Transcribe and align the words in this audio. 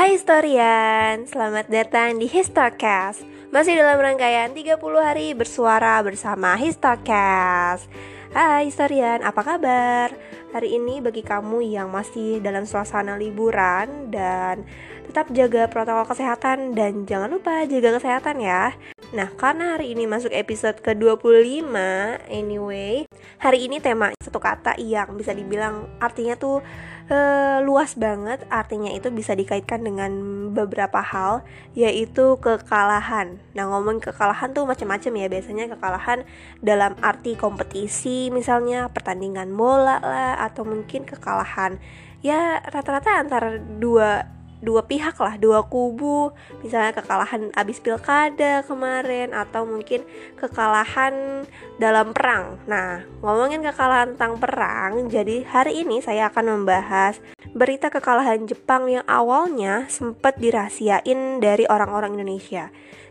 Hai 0.00 0.16
historian, 0.16 1.28
selamat 1.28 1.68
datang 1.68 2.16
di 2.16 2.24
Histocast. 2.24 3.20
Masih 3.52 3.76
dalam 3.76 4.00
rangkaian 4.00 4.48
30 4.48 4.80
hari 4.96 5.36
bersuara 5.36 6.00
bersama 6.00 6.56
Histocast. 6.56 7.84
Hai 8.32 8.64
historian, 8.64 9.20
apa 9.20 9.44
kabar? 9.44 10.08
Hari 10.56 10.80
ini 10.80 11.04
bagi 11.04 11.20
kamu 11.20 11.76
yang 11.76 11.92
masih 11.92 12.40
dalam 12.40 12.64
suasana 12.64 13.20
liburan 13.20 14.08
dan 14.08 14.64
tetap 15.04 15.28
jaga 15.36 15.68
protokol 15.68 16.08
kesehatan 16.08 16.72
dan 16.72 17.04
jangan 17.04 17.36
lupa 17.36 17.68
jaga 17.68 18.00
kesehatan 18.00 18.40
ya. 18.40 18.72
Nah, 19.12 19.28
karena 19.36 19.76
hari 19.76 19.92
ini 19.92 20.08
masuk 20.08 20.32
episode 20.32 20.80
ke-25 20.80 21.76
Anyway, 22.32 23.09
hari 23.38 23.68
ini 23.68 23.78
tema 23.78 24.10
satu 24.18 24.40
kata 24.42 24.80
yang 24.80 25.14
bisa 25.14 25.30
dibilang 25.36 25.86
artinya 26.02 26.34
tuh 26.34 26.64
uh, 27.10 27.58
luas 27.60 27.98
banget. 27.98 28.46
Artinya 28.48 28.88
itu 28.94 29.10
bisa 29.12 29.34
dikaitkan 29.34 29.82
dengan 29.84 30.10
beberapa 30.54 31.02
hal 31.02 31.42
Yaitu 31.76 32.38
kekalahan. 32.40 33.38
Nah, 33.52 33.64
ngomong 33.68 34.00
kekalahan 34.00 34.54
tuh 34.54 34.64
macam-macam 34.64 35.12
ya. 35.14 35.26
Biasanya 35.28 35.64
kekalahan 35.76 36.24
dalam 36.62 36.96
arti 37.02 37.34
kompetisi 37.34 38.30
Misalnya 38.32 38.88
pertandingan 38.90 39.52
bola 39.54 40.00
lah 40.00 40.34
Atau 40.40 40.66
mungkin 40.66 41.04
kekalahan. 41.04 41.78
Ya 42.20 42.60
rata-rata 42.64 43.16
antara 43.16 43.56
dua 43.58 44.39
dua 44.60 44.84
pihak 44.84 45.16
lah 45.20 45.36
dua 45.40 45.64
kubu. 45.66 46.32
Misalnya 46.60 46.96
kekalahan 46.96 47.52
abis 47.56 47.80
pilkada 47.80 48.62
kemarin 48.64 49.32
atau 49.32 49.64
mungkin 49.64 50.04
kekalahan 50.36 51.44
dalam 51.80 52.12
perang. 52.12 52.60
Nah 52.68 53.04
ngomongin 53.24 53.64
kekalahan 53.64 54.14
tentang 54.16 54.40
perang 54.40 55.08
jadi 55.08 55.44
hari 55.48 55.84
ini 55.84 56.04
saya 56.04 56.28
akan 56.32 56.62
membahas 56.62 57.18
berita 57.56 57.90
kekalahan 57.90 58.46
Jepang 58.46 58.86
yang 58.86 59.04
awalnya 59.10 59.88
sempat 59.90 60.38
dirahasiain 60.38 61.42
dari 61.42 61.66
orang-orang 61.66 62.20
Indonesia. 62.20 62.70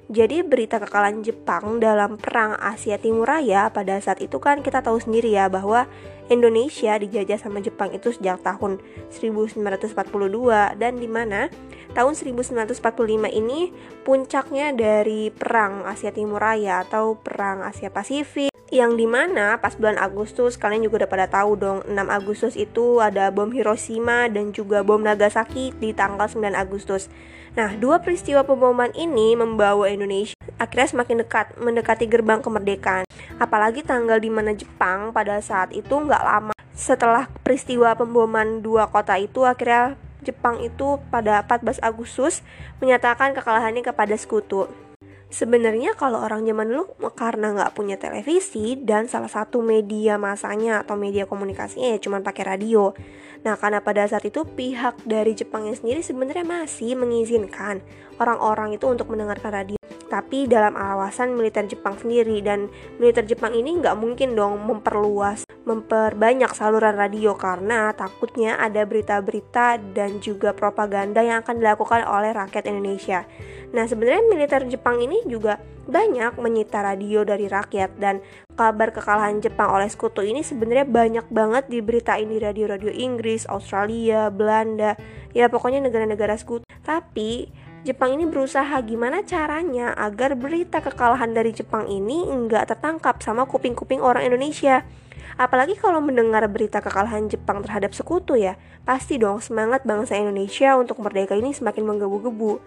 Jadi 0.10 0.42
berita 0.42 0.82
kekalahan 0.82 1.22
Jepang 1.22 1.78
dalam 1.78 2.18
perang 2.18 2.58
Asia 2.58 2.98
Timur 2.98 3.30
Raya 3.30 3.70
pada 3.70 4.02
saat 4.02 4.18
itu 4.26 4.42
kan 4.42 4.66
kita 4.66 4.82
tahu 4.82 4.98
sendiri 4.98 5.38
ya 5.38 5.54
bahwa 5.54 5.86
Indonesia 6.30 6.94
dijajah 6.96 7.42
sama 7.42 7.60
Jepang 7.60 7.90
itu 7.92 8.14
sejak 8.14 8.42
tahun 8.46 8.78
1942 9.10 9.98
dan 10.78 10.94
di 11.02 11.10
mana 11.10 11.50
tahun 11.98 12.14
1945 12.14 12.78
ini 13.34 13.74
puncaknya 14.06 14.72
dari 14.78 15.34
perang 15.34 15.84
Asia 15.90 16.14
Timur 16.14 16.40
Raya 16.40 16.86
atau 16.86 17.18
perang 17.18 17.66
Asia 17.66 17.90
Pasifik 17.90 18.54
yang 18.70 18.94
di 18.94 19.10
mana 19.10 19.58
pas 19.58 19.74
bulan 19.74 19.98
Agustus 19.98 20.54
kalian 20.62 20.86
juga 20.86 21.04
udah 21.04 21.10
pada 21.10 21.26
tahu 21.26 21.58
dong 21.58 21.80
6 21.90 21.98
Agustus 22.06 22.54
itu 22.54 23.02
ada 23.02 23.34
bom 23.34 23.50
Hiroshima 23.50 24.30
dan 24.30 24.54
juga 24.54 24.86
bom 24.86 25.02
Nagasaki 25.02 25.74
di 25.82 25.90
tanggal 25.98 26.30
9 26.30 26.54
Agustus 26.54 27.10
Nah, 27.58 27.74
dua 27.74 27.98
peristiwa 27.98 28.46
pemboman 28.46 28.94
ini 28.94 29.34
membawa 29.34 29.90
Indonesia 29.90 30.38
akhirnya 30.62 30.88
semakin 30.92 31.26
dekat 31.26 31.58
mendekati 31.58 32.06
gerbang 32.06 32.44
kemerdekaan. 32.46 33.10
Apalagi 33.40 33.82
tanggal 33.88 34.20
di 34.20 34.28
mana 34.28 34.52
Jepang 34.52 35.16
pada 35.16 35.40
saat 35.40 35.72
itu 35.72 35.96
nggak 35.96 36.24
lama 36.28 36.54
setelah 36.76 37.28
peristiwa 37.44 37.96
pemboman 37.96 38.60
dua 38.60 38.88
kota 38.92 39.16
itu 39.16 39.48
akhirnya 39.48 39.96
Jepang 40.20 40.60
itu 40.60 41.00
pada 41.08 41.48
14 41.48 41.80
Agustus 41.80 42.44
menyatakan 42.84 43.32
kekalahannya 43.32 43.84
kepada 43.84 44.12
sekutu. 44.20 44.68
Sebenarnya 45.30 45.94
kalau 45.94 46.26
orang 46.26 46.42
zaman 46.42 46.68
dulu 46.74 46.90
karena 47.14 47.54
nggak 47.54 47.78
punya 47.78 48.02
televisi 48.02 48.74
dan 48.76 49.06
salah 49.06 49.30
satu 49.30 49.62
media 49.62 50.18
masanya 50.18 50.82
atau 50.82 50.98
media 50.98 51.30
komunikasinya 51.30 51.96
ya 51.96 52.02
cuma 52.02 52.20
pakai 52.20 52.58
radio. 52.58 52.98
Nah 53.46 53.56
karena 53.56 53.80
pada 53.80 54.10
saat 54.10 54.26
itu 54.26 54.44
pihak 54.44 55.06
dari 55.06 55.38
Jepang 55.38 55.70
yang 55.70 55.78
sendiri 55.78 56.02
sebenarnya 56.02 56.44
masih 56.44 56.98
mengizinkan 56.98 57.80
orang-orang 58.18 58.76
itu 58.76 58.90
untuk 58.90 59.08
mendengarkan 59.14 59.54
radio. 59.54 59.80
Tapi 60.10 60.50
dalam 60.50 60.74
alasan 60.74 61.38
militer 61.38 61.70
Jepang 61.70 61.94
sendiri 62.02 62.42
dan 62.42 62.66
militer 62.98 63.24
Jepang 63.30 63.54
ini 63.54 63.78
nggak 63.78 63.94
mungkin 63.94 64.34
dong 64.34 64.58
memperluas, 64.66 65.46
memperbanyak 65.70 66.50
saluran 66.58 66.98
radio 66.98 67.38
karena 67.38 67.94
takutnya 67.94 68.58
ada 68.58 68.82
berita-berita 68.90 69.78
dan 69.94 70.18
juga 70.18 70.58
propaganda 70.58 71.22
yang 71.22 71.46
akan 71.46 71.62
dilakukan 71.62 72.02
oleh 72.10 72.34
rakyat 72.34 72.66
Indonesia. 72.66 73.30
Nah, 73.70 73.86
sebenarnya 73.86 74.26
militer 74.26 74.66
Jepang 74.66 74.98
ini 74.98 75.22
juga 75.30 75.62
banyak 75.90 76.38
menyita 76.38 76.86
radio 76.86 77.26
dari 77.26 77.50
rakyat 77.50 77.98
dan 77.98 78.22
kabar 78.54 78.94
kekalahan 78.94 79.42
Jepang 79.42 79.74
oleh 79.74 79.90
sekutu 79.90 80.22
ini 80.22 80.46
sebenarnya 80.46 80.86
banyak 80.86 81.26
banget 81.34 81.66
diberitain 81.70 82.30
di 82.30 82.38
radio-radio 82.38 82.94
Inggris, 82.94 83.50
Australia, 83.50 84.30
Belanda, 84.30 84.98
ya 85.34 85.50
pokoknya 85.50 85.86
negara-negara 85.86 86.38
sekutu. 86.38 86.66
Tapi 86.86 87.50
Jepang 87.80 88.12
ini 88.12 88.28
berusaha 88.28 88.76
gimana 88.84 89.24
caranya 89.24 89.96
agar 89.96 90.36
berita 90.36 90.84
kekalahan 90.84 91.32
dari 91.32 91.56
Jepang 91.56 91.88
ini 91.88 92.28
nggak 92.28 92.76
tertangkap 92.76 93.24
sama 93.24 93.48
kuping-kuping 93.48 94.04
orang 94.04 94.28
Indonesia. 94.28 94.84
Apalagi 95.40 95.80
kalau 95.80 96.04
mendengar 96.04 96.44
berita 96.52 96.84
kekalahan 96.84 97.32
Jepang 97.32 97.64
terhadap 97.64 97.96
sekutu 97.96 98.36
ya, 98.36 98.60
pasti 98.84 99.16
dong 99.16 99.40
semangat 99.40 99.88
bangsa 99.88 100.20
Indonesia 100.20 100.76
untuk 100.76 101.00
merdeka 101.00 101.40
ini 101.40 101.56
semakin 101.56 101.88
menggebu-gebu. 101.88 102.60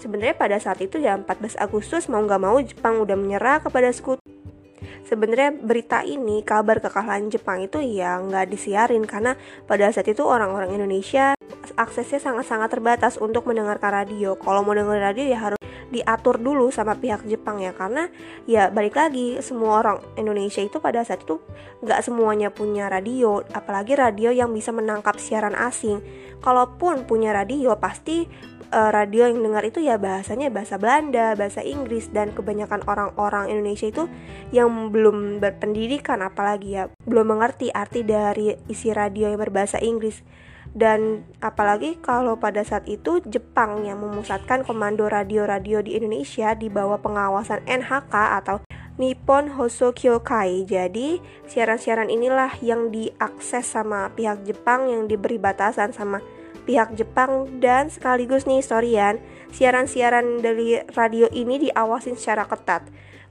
Sebenarnya 0.00 0.32
pada 0.32 0.56
saat 0.56 0.80
itu 0.80 0.96
ya 0.96 1.12
14 1.20 1.60
Agustus 1.60 2.08
mau 2.08 2.24
nggak 2.24 2.40
mau 2.40 2.56
Jepang 2.64 3.04
udah 3.04 3.16
menyerah 3.20 3.60
kepada 3.60 3.92
sekutu. 3.92 4.24
Sebenarnya 5.04 5.52
berita 5.60 6.08
ini 6.08 6.40
kabar 6.40 6.80
kekalahan 6.80 7.28
Jepang 7.28 7.60
itu 7.60 7.84
ya 7.84 8.16
nggak 8.16 8.48
disiarin 8.48 9.04
karena 9.04 9.36
pada 9.68 9.92
saat 9.92 10.08
itu 10.08 10.24
orang-orang 10.24 10.72
Indonesia 10.72 11.36
aksesnya 11.76 12.20
sangat-sangat 12.20 12.68
terbatas 12.72 13.14
untuk 13.18 13.48
mendengarkan 13.48 14.04
radio. 14.04 14.36
Kalau 14.38 14.62
mau 14.62 14.76
dengar 14.76 14.98
radio 14.98 15.24
ya 15.26 15.38
harus 15.38 15.60
diatur 15.92 16.40
dulu 16.40 16.72
sama 16.72 16.96
pihak 16.96 17.28
Jepang 17.28 17.60
ya 17.60 17.76
karena 17.76 18.08
ya 18.48 18.72
balik 18.72 18.96
lagi 18.96 19.36
semua 19.44 19.84
orang 19.84 20.00
Indonesia 20.16 20.64
itu 20.64 20.80
pada 20.80 21.04
saat 21.04 21.28
itu 21.28 21.36
nggak 21.84 22.00
semuanya 22.00 22.48
punya 22.48 22.88
radio 22.88 23.44
apalagi 23.52 23.92
radio 23.92 24.32
yang 24.32 24.48
bisa 24.56 24.72
menangkap 24.72 25.20
siaran 25.20 25.52
asing 25.52 26.00
kalaupun 26.40 27.04
punya 27.04 27.36
radio 27.36 27.76
pasti 27.76 28.24
uh, 28.72 28.90
radio 28.90 29.28
yang 29.28 29.44
dengar 29.44 29.62
itu 29.68 29.84
ya 29.84 30.00
bahasanya 30.00 30.48
bahasa 30.48 30.80
Belanda, 30.80 31.36
bahasa 31.36 31.60
Inggris 31.60 32.08
dan 32.08 32.32
kebanyakan 32.32 32.82
orang-orang 32.88 33.52
Indonesia 33.52 33.92
itu 33.92 34.08
yang 34.50 34.90
belum 34.90 35.38
berpendidikan 35.38 36.24
apalagi 36.24 36.80
ya 36.80 36.88
belum 37.04 37.36
mengerti 37.36 37.68
arti 37.68 38.02
dari 38.02 38.56
isi 38.66 38.90
radio 38.90 39.28
yang 39.28 39.38
berbahasa 39.38 39.78
Inggris. 39.78 40.24
Dan 40.72 41.28
apalagi 41.44 42.00
kalau 42.00 42.40
pada 42.40 42.64
saat 42.64 42.88
itu 42.88 43.20
Jepang 43.28 43.84
yang 43.84 44.00
memusatkan 44.00 44.64
komando 44.64 45.04
radio-radio 45.04 45.84
di 45.84 46.00
Indonesia 46.00 46.56
di 46.56 46.72
bawah 46.72 46.96
pengawasan 46.96 47.60
NHK 47.68 48.14
atau 48.40 48.56
Nippon 48.96 49.52
Hoso 49.56 49.92
Kyokai. 49.92 50.64
Jadi, 50.64 51.20
siaran-siaran 51.48 52.08
inilah 52.08 52.56
yang 52.64 52.88
diakses 52.88 53.68
sama 53.68 54.12
pihak 54.16 54.44
Jepang 54.48 54.88
yang 54.88 55.08
diberi 55.08 55.36
batasan 55.36 55.92
sama 55.92 56.24
pihak 56.64 56.94
Jepang 56.96 57.60
dan 57.60 57.92
sekaligus 57.92 58.46
nih 58.48 58.62
historian, 58.62 59.18
siaran-siaran 59.50 60.40
dari 60.40 60.80
radio 60.94 61.26
ini 61.32 61.68
diawasin 61.68 62.16
secara 62.16 62.46
ketat 62.46 62.86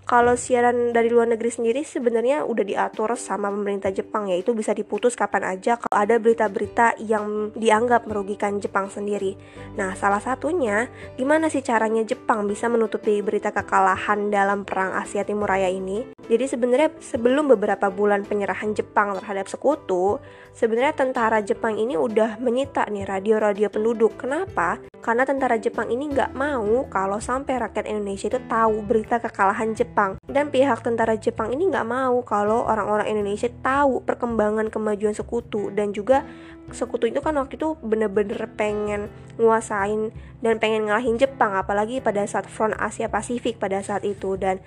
kalau 0.05 0.35
siaran 0.35 0.91
dari 0.91 1.07
luar 1.07 1.29
negeri 1.29 1.51
sendiri 1.53 1.81
sebenarnya 1.85 2.43
udah 2.43 2.65
diatur 2.65 3.13
sama 3.15 3.47
pemerintah 3.53 3.93
Jepang 3.93 4.27
ya 4.27 4.35
itu 4.35 4.51
bisa 4.51 4.75
diputus 4.75 5.13
kapan 5.15 5.57
aja 5.57 5.77
kalau 5.77 5.95
ada 5.95 6.17
berita-berita 6.17 6.99
yang 7.01 7.55
dianggap 7.55 8.09
merugikan 8.09 8.59
Jepang 8.59 8.89
sendiri. 8.91 9.37
Nah, 9.77 9.95
salah 9.95 10.19
satunya 10.19 10.89
gimana 11.15 11.47
sih 11.47 11.63
caranya 11.63 12.03
Jepang 12.03 12.45
bisa 12.49 12.67
menutupi 12.67 13.21
berita 13.23 13.53
kekalahan 13.55 14.33
dalam 14.33 14.67
perang 14.67 14.97
Asia 14.97 15.23
Timur 15.23 15.47
Raya 15.47 15.69
ini? 15.71 16.20
Jadi 16.29 16.45
sebenarnya 16.45 16.89
sebelum 17.01 17.49
beberapa 17.49 17.89
bulan 17.89 18.21
penyerahan 18.21 18.77
Jepang 18.77 19.17
terhadap 19.17 19.49
sekutu, 19.49 20.21
sebenarnya 20.53 20.93
tentara 20.93 21.41
Jepang 21.41 21.75
ini 21.75 21.97
udah 21.97 22.37
menyita 22.37 22.85
nih 22.87 23.09
radio-radio 23.09 23.67
penduduk. 23.73 24.21
Kenapa? 24.21 24.77
Karena 25.01 25.25
tentara 25.25 25.57
Jepang 25.57 25.89
ini 25.89 26.13
nggak 26.13 26.37
mau 26.37 26.85
kalau 26.93 27.17
sampai 27.17 27.57
rakyat 27.57 27.89
Indonesia 27.89 28.29
itu 28.29 28.39
tahu 28.45 28.85
berita 28.85 29.17
kekalahan 29.17 29.73
Jepang. 29.73 30.21
Dan 30.29 30.53
pihak 30.53 30.85
tentara 30.85 31.17
Jepang 31.17 31.49
ini 31.49 31.67
nggak 31.73 31.87
mau 31.89 32.21
kalau 32.21 32.69
orang-orang 32.69 33.09
Indonesia 33.09 33.49
tahu 33.65 34.05
perkembangan 34.05 34.69
kemajuan 34.69 35.17
sekutu 35.17 35.73
dan 35.73 35.89
juga 35.89 36.21
sekutu 36.69 37.09
itu 37.09 37.19
kan 37.19 37.35
waktu 37.35 37.59
itu 37.59 37.75
bener-bener 37.81 38.47
pengen 38.55 39.11
nguasain 39.35 40.13
dan 40.39 40.61
pengen 40.61 40.87
ngalahin 40.87 41.19
Jepang 41.19 41.57
apalagi 41.57 41.99
pada 41.99 42.23
saat 42.23 42.47
front 42.47 42.77
Asia 42.77 43.11
Pasifik 43.11 43.59
pada 43.59 43.83
saat 43.83 44.07
itu 44.07 44.39
dan 44.39 44.61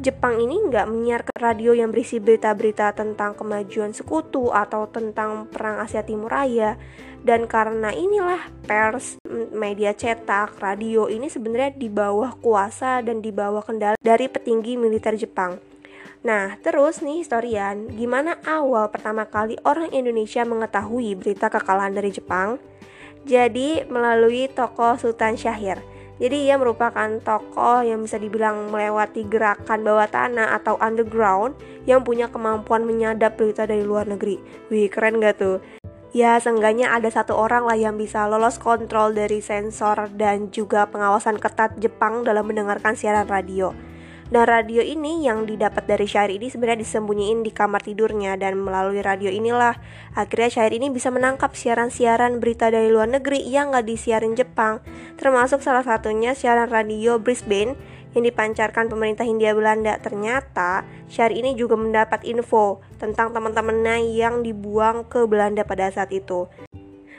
Jepang 0.00 0.40
ini 0.40 0.56
nggak 0.56 0.88
menyiarkan 0.88 1.36
radio 1.36 1.76
yang 1.76 1.92
berisi 1.92 2.16
berita-berita 2.16 2.96
tentang 2.96 3.36
kemajuan 3.36 3.92
sekutu 3.92 4.48
atau 4.48 4.88
tentang 4.88 5.44
perang 5.52 5.84
Asia 5.84 6.00
Timur 6.00 6.32
Raya 6.32 6.80
dan 7.20 7.44
karena 7.44 7.92
inilah 7.92 8.48
pers, 8.64 9.20
media 9.52 9.92
cetak, 9.92 10.56
radio 10.58 11.12
ini 11.12 11.28
sebenarnya 11.28 11.76
di 11.76 11.92
bawah 11.92 12.34
kuasa 12.40 13.04
dan 13.04 13.20
di 13.20 13.30
bawah 13.30 13.60
kendali 13.60 14.00
dari 14.00 14.26
petinggi 14.32 14.80
militer 14.80 15.14
Jepang. 15.14 15.60
Nah, 16.22 16.54
terus 16.62 17.02
nih 17.02 17.20
historian, 17.20 17.90
gimana 17.92 18.38
awal 18.46 18.88
pertama 18.94 19.26
kali 19.26 19.58
orang 19.66 19.90
Indonesia 19.90 20.46
mengetahui 20.46 21.18
berita 21.18 21.50
kekalahan 21.50 21.94
dari 21.94 22.14
Jepang? 22.14 22.62
Jadi 23.22 23.86
melalui 23.86 24.50
tokoh 24.50 24.98
Sultan 24.98 25.38
Syahir. 25.38 25.91
Jadi 26.20 26.50
ia 26.50 26.60
merupakan 26.60 27.08
tokoh 27.24 27.80
yang 27.80 28.04
bisa 28.04 28.20
dibilang 28.20 28.68
melewati 28.68 29.24
gerakan 29.24 29.80
bawah 29.80 30.08
tanah 30.10 30.56
atau 30.60 30.76
underground 30.82 31.56
yang 31.88 32.04
punya 32.04 32.28
kemampuan 32.28 32.84
menyadap 32.84 33.40
berita 33.40 33.64
dari 33.64 33.86
luar 33.86 34.04
negeri. 34.04 34.36
Wih, 34.68 34.92
keren 34.92 35.22
gak 35.22 35.40
tuh? 35.40 35.58
Ya, 36.12 36.36
seenggaknya 36.36 36.92
ada 36.92 37.08
satu 37.08 37.32
orang 37.32 37.64
lah 37.64 37.80
yang 37.80 37.96
bisa 37.96 38.28
lolos 38.28 38.60
kontrol 38.60 39.16
dari 39.16 39.40
sensor 39.40 40.12
dan 40.12 40.52
juga 40.52 40.84
pengawasan 40.84 41.40
ketat 41.40 41.80
Jepang 41.80 42.20
dalam 42.20 42.44
mendengarkan 42.44 42.92
siaran 42.92 43.24
radio. 43.24 43.72
Dan 44.32 44.48
radio 44.48 44.80
ini 44.80 45.28
yang 45.28 45.44
didapat 45.44 45.84
dari 45.84 46.08
syair 46.08 46.32
ini 46.32 46.48
sebenarnya 46.48 46.80
disembunyiin 46.80 47.44
di 47.44 47.52
kamar 47.52 47.84
tidurnya 47.84 48.40
dan 48.40 48.56
melalui 48.56 49.04
radio 49.04 49.28
inilah 49.28 49.76
akhirnya 50.16 50.48
syair 50.48 50.72
ini 50.72 50.88
bisa 50.88 51.12
menangkap 51.12 51.52
siaran-siaran 51.52 52.40
berita 52.40 52.72
dari 52.72 52.88
luar 52.88 53.12
negeri 53.12 53.44
yang 53.44 53.76
nggak 53.76 53.84
disiarin 53.84 54.32
Jepang, 54.32 54.80
termasuk 55.20 55.60
salah 55.60 55.84
satunya 55.84 56.32
siaran 56.32 56.72
radio 56.72 57.20
Brisbane 57.20 57.76
yang 58.16 58.24
dipancarkan 58.24 58.88
pemerintah 58.88 59.28
Hindia 59.28 59.52
Belanda. 59.52 60.00
Ternyata 60.00 60.88
syair 61.12 61.36
ini 61.36 61.52
juga 61.52 61.76
mendapat 61.76 62.24
info 62.24 62.80
tentang 62.96 63.36
teman-temannya 63.36 64.16
yang 64.16 64.40
dibuang 64.40 65.04
ke 65.12 65.28
Belanda 65.28 65.60
pada 65.68 65.92
saat 65.92 66.08
itu. 66.08 66.48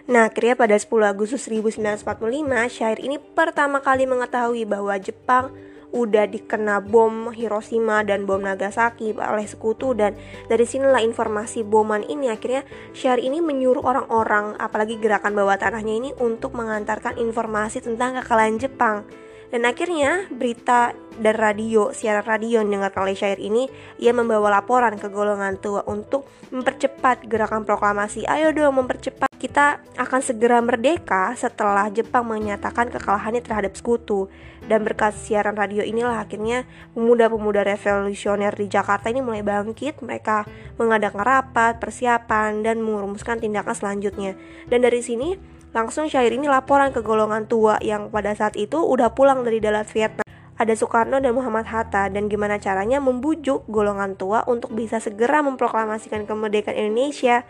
Nah, 0.10 0.34
akhirnya 0.34 0.58
pada 0.58 0.76
10 0.82 0.90
Agustus 1.06 1.46
1945, 1.46 2.74
syair 2.74 2.98
ini 2.98 3.22
pertama 3.22 3.86
kali 3.86 4.10
mengetahui 4.10 4.66
bahwa 4.66 4.98
Jepang 4.98 5.54
udah 5.94 6.26
dikena 6.26 6.82
bom 6.82 7.30
Hiroshima 7.30 8.02
dan 8.02 8.26
bom 8.26 8.42
Nagasaki 8.42 9.14
oleh 9.14 9.46
sekutu 9.46 9.94
dan 9.94 10.18
dari 10.50 10.66
sinilah 10.66 11.06
informasi 11.06 11.62
boman 11.62 12.02
ini 12.10 12.34
akhirnya 12.34 12.66
Syar 12.98 13.22
ini 13.22 13.40
menyuruh 13.40 13.86
orang-orang 13.86 14.58
apalagi 14.58 14.98
gerakan 14.98 15.38
bawah 15.38 15.56
tanahnya 15.56 15.94
ini 15.94 16.10
untuk 16.18 16.58
mengantarkan 16.58 17.22
informasi 17.22 17.86
tentang 17.86 18.18
kekalahan 18.20 18.58
Jepang 18.58 19.06
dan 19.54 19.70
akhirnya 19.70 20.26
berita 20.34 20.98
dan 21.22 21.38
radio, 21.38 21.94
siaran 21.94 22.26
radio 22.26 22.66
yang 22.66 22.74
dengarkan 22.74 23.06
oleh 23.06 23.14
syair 23.14 23.38
ini, 23.38 23.70
ia 24.02 24.10
membawa 24.10 24.50
laporan 24.50 24.98
ke 24.98 25.14
golongan 25.14 25.62
tua 25.62 25.86
untuk 25.86 26.26
mempercepat 26.50 27.30
gerakan 27.30 27.62
proklamasi. 27.62 28.26
Ayo 28.26 28.50
dong 28.50 28.82
mempercepat. 28.82 29.33
Kita 29.44 29.84
akan 30.00 30.22
segera 30.24 30.64
merdeka 30.64 31.36
setelah 31.36 31.92
Jepang 31.92 32.24
menyatakan 32.24 32.88
kekalahannya 32.88 33.44
terhadap 33.44 33.76
sekutu. 33.76 34.32
Dan 34.64 34.88
berkat 34.88 35.12
siaran 35.20 35.60
radio 35.60 35.84
inilah 35.84 36.24
akhirnya 36.24 36.64
pemuda-pemuda 36.96 37.68
revolusioner 37.68 38.56
di 38.56 38.72
Jakarta 38.72 39.12
ini 39.12 39.20
mulai 39.20 39.44
bangkit. 39.44 40.00
Mereka 40.00 40.48
mengadakan 40.80 41.28
rapat, 41.28 41.84
persiapan, 41.84 42.64
dan 42.64 42.80
merumuskan 42.80 43.44
tindakan 43.44 43.76
selanjutnya. 43.76 44.40
Dan 44.72 44.80
dari 44.80 45.04
sini 45.04 45.36
Langsung 45.74 46.06
syair 46.06 46.30
ini 46.30 46.46
laporan 46.46 46.94
ke 46.94 47.02
golongan 47.02 47.50
tua 47.50 47.82
yang 47.82 48.14
pada 48.14 48.38
saat 48.38 48.54
itu 48.62 48.78
udah 48.78 49.10
pulang 49.10 49.42
dari 49.42 49.58
dalam 49.58 49.82
Vietnam. 49.90 50.22
Ada 50.54 50.78
Soekarno 50.78 51.18
dan 51.18 51.34
Muhammad 51.34 51.66
Hatta 51.66 52.14
dan 52.14 52.30
gimana 52.30 52.62
caranya 52.62 53.02
membujuk 53.02 53.66
golongan 53.66 54.14
tua 54.14 54.46
untuk 54.46 54.70
bisa 54.78 55.02
segera 55.02 55.42
memproklamasikan 55.42 56.30
kemerdekaan 56.30 56.78
Indonesia. 56.78 57.42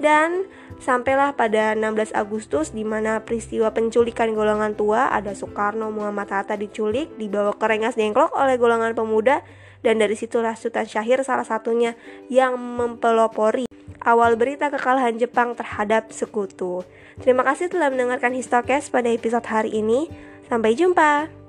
Dan 0.00 0.48
sampailah 0.80 1.36
pada 1.36 1.76
16 1.76 2.16
Agustus 2.16 2.72
di 2.72 2.82
mana 2.82 3.22
peristiwa 3.22 3.70
penculikan 3.70 4.32
golongan 4.32 4.72
tua 4.74 5.12
ada 5.12 5.36
Soekarno 5.36 5.92
Muhammad 5.92 6.32
Hatta 6.32 6.56
diculik 6.56 7.12
dibawa 7.20 7.52
ke 7.54 7.64
Rengas 7.68 7.94
Dengklok 7.94 8.34
oleh 8.34 8.56
golongan 8.58 8.96
pemuda 8.96 9.44
dan 9.82 9.98
dari 9.98 10.14
situlah 10.14 10.54
Sultan 10.54 10.86
Syahir 10.86 11.20
salah 11.26 11.46
satunya 11.46 11.98
yang 12.30 12.56
mempelopori 12.56 13.66
awal 14.02 14.34
berita 14.34 14.70
kekalahan 14.70 15.18
Jepang 15.18 15.54
terhadap 15.54 16.10
sekutu. 16.10 16.82
Terima 17.22 17.46
kasih 17.46 17.70
telah 17.70 17.90
mendengarkan 17.90 18.34
Histokes 18.34 18.90
pada 18.90 19.10
episode 19.10 19.46
hari 19.46 19.78
ini. 19.78 20.10
Sampai 20.50 20.74
jumpa. 20.74 21.41